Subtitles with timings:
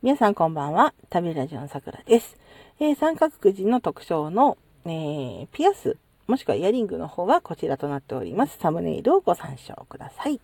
[0.00, 0.94] 皆さんこんばんは。
[1.10, 2.36] 旅ラジオのさくらです。
[2.78, 5.96] えー、三角くじの特徴の、えー、ピアス、
[6.28, 8.58] もしくはイヤリングの方はこちらとなっております。
[8.60, 10.40] サムネイルをご参照ください。